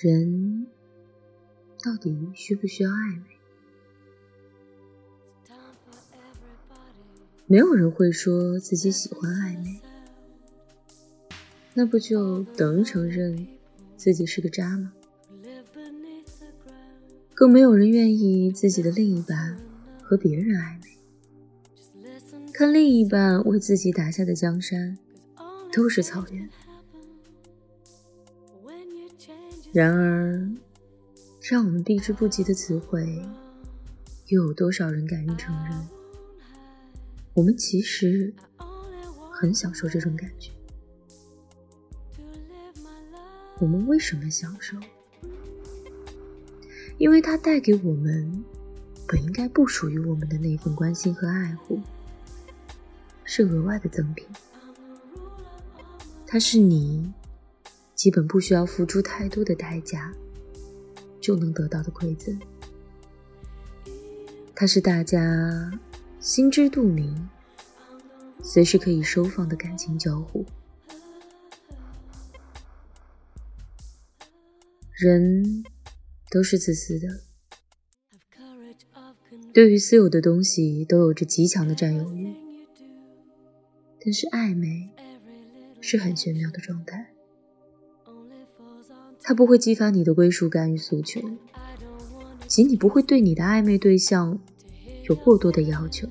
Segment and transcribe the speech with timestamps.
[0.00, 0.68] 人
[1.82, 3.24] 到底需不需要暧昧？
[7.46, 9.80] 没有人会说自己喜欢暧昧，
[11.74, 13.48] 那不就等于承认
[13.96, 14.92] 自己是个渣吗？
[17.34, 19.58] 更没有人愿意自己的另一半
[20.00, 20.96] 和别人暧昧，
[22.52, 24.96] 看另一半为自己打下的江山
[25.72, 26.48] 都是草原。
[29.70, 30.50] 然而，
[31.42, 33.22] 让我们避之不及的词汇，
[34.28, 35.88] 又有多少人敢于承认？
[37.34, 38.32] 我们其实
[39.30, 40.50] 很享受这种感觉。
[43.60, 44.76] 我们为什么享受？
[46.96, 48.42] 因为它带给我们
[49.06, 51.80] 本应该不属于我们的那份关心和爱护，
[53.22, 54.26] 是额外的赠品。
[56.26, 57.12] 它是你。
[57.98, 60.14] 基本不需要付出太多的代价
[61.20, 62.38] 就能得到的馈赠，
[64.54, 65.68] 它是大家
[66.20, 67.28] 心知肚明、
[68.40, 70.46] 随时可以收放的感情交互。
[74.92, 75.64] 人
[76.30, 77.08] 都是自私的，
[79.52, 82.32] 对于私有的东西都有着极强的占有欲，
[84.00, 84.88] 但是暧昧
[85.80, 87.12] 是很玄妙的状态。
[89.28, 91.20] 它不会激发你的归属感与诉求，
[92.46, 94.38] 即你不会对你的暧昧对象
[95.06, 96.08] 有过多的要求，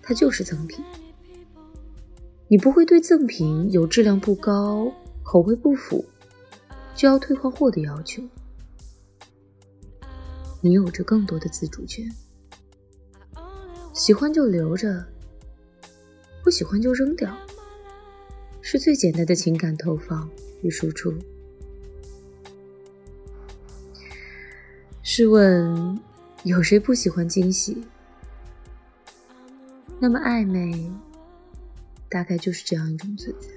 [0.00, 0.84] 它就是赠品。
[2.46, 4.92] 你不会对赠品有质量不高、
[5.24, 6.04] 口味不符
[6.94, 8.22] 就要退换货的要求，
[10.60, 12.08] 你有着更多的自主权，
[13.92, 15.04] 喜欢就留着，
[16.44, 17.36] 不喜欢就扔掉，
[18.70, 20.28] 是最简单的情感投放。
[20.60, 21.14] 与输出。
[25.02, 25.98] 试问，
[26.42, 27.82] 有谁不喜欢惊喜？
[29.98, 30.92] 那么暧昧，
[32.10, 33.48] 大概就是这样一种存在。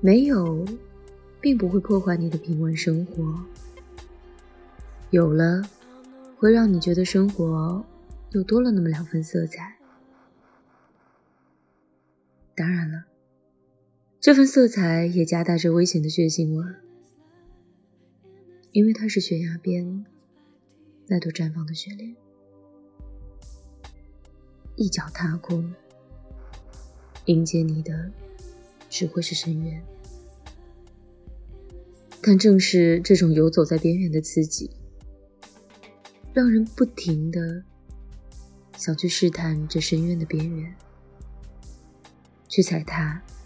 [0.00, 0.64] 没有，
[1.38, 3.22] 并不会破坏你的平稳生活；
[5.10, 5.60] 有了，
[6.38, 7.84] 会让你觉得生活
[8.30, 9.76] 又多了那么两分色彩。
[14.20, 16.62] 这份色彩也夹带着危险的血腥味，
[18.70, 20.04] 因为它是悬崖边
[21.06, 22.14] 那朵绽放的雪莲，
[24.76, 25.72] 一脚踏空，
[27.24, 28.12] 迎接你的
[28.90, 29.82] 只会是深渊。
[32.20, 34.70] 但正是这种游走在边缘的刺激，
[36.34, 37.64] 让人不停的
[38.76, 40.76] 想去试探这深渊的边缘，
[42.48, 43.22] 去踩踏。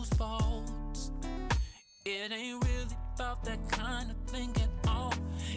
[0.00, 1.10] whose fault.
[2.06, 5.12] It ain't really about that kind of thing at all.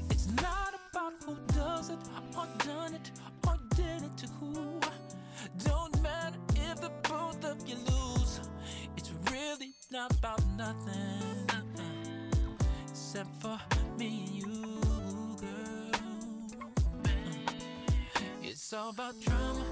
[0.09, 1.99] It's not about who does it
[2.37, 3.11] or done it
[3.47, 4.81] or did it to who.
[5.63, 8.41] Don't matter if the both of you lose.
[8.97, 12.65] It's really not about nothing uh-uh.
[12.89, 13.57] except for
[13.97, 15.91] me and you, girl.
[18.41, 19.62] It's all about drama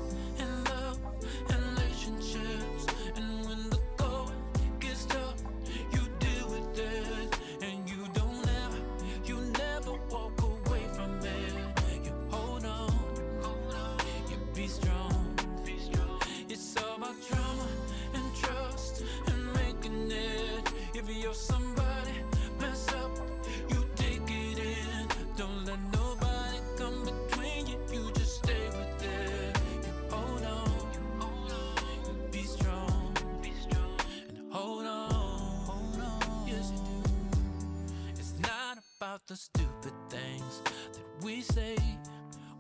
[39.32, 41.78] the stupid things that we say.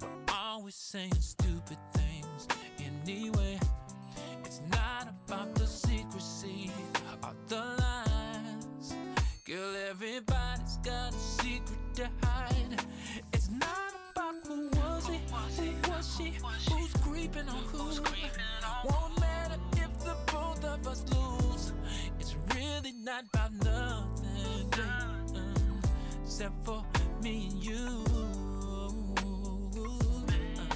[0.02, 2.48] We're always saying stupid things.
[2.80, 3.60] Anyway.
[10.84, 12.86] got a secret to hide.
[13.34, 15.22] It's not about who was it,
[15.60, 16.34] who was she,
[16.72, 17.84] who's creeping on who.
[18.86, 21.74] Won't matter if the both of us lose.
[22.20, 24.72] It's really not about nothing,
[26.24, 26.84] except for
[27.22, 28.06] me and you.
[29.18, 30.76] Uh,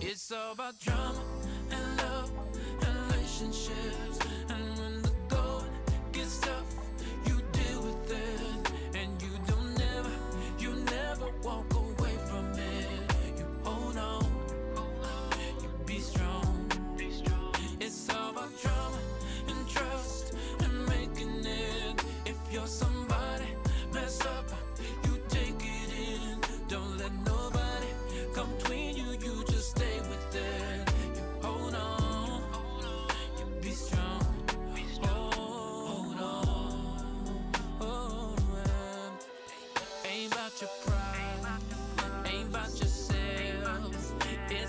[0.00, 1.27] it's all about drama.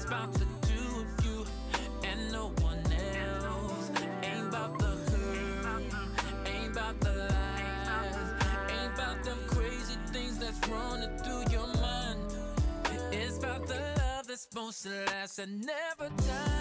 [0.09, 1.45] about the two of you
[2.03, 3.91] and no one else.
[4.23, 5.83] Ain't about the hurt,
[6.47, 8.33] ain't about the lies,
[8.71, 12.21] ain't about them crazy things that's running through your mind.
[13.11, 16.58] It's about the love that's supposed to last and never die.